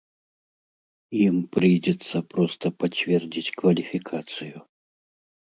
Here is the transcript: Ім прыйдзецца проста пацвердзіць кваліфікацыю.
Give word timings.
Ім 1.25 1.35
прыйдзецца 1.55 2.17
проста 2.31 2.65
пацвердзіць 2.81 3.53
кваліфікацыю. 3.61 4.57